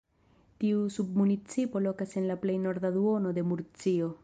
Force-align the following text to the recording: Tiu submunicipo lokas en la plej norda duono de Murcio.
Tiu 0.63 0.79
submunicipo 0.95 1.83
lokas 1.87 2.17
en 2.23 2.27
la 2.31 2.39
plej 2.47 2.57
norda 2.65 2.93
duono 2.99 3.37
de 3.39 3.47
Murcio. 3.53 4.13